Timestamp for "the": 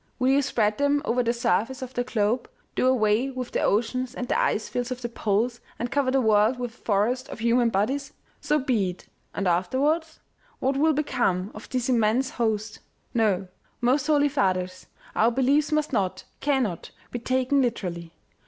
1.21-1.31, 1.93-2.03, 3.51-3.61, 4.27-4.33, 5.03-5.09, 6.09-6.19